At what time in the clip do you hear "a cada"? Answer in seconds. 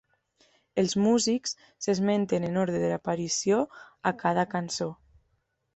4.13-4.49